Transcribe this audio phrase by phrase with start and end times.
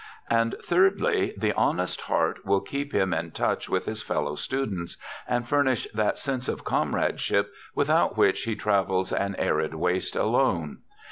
[0.31, 5.47] And, thirdly, the honest heart will keep him in touch with his fellow students, and
[5.47, 10.79] furnish that sense of comradeship without which he travels an arid waste alone.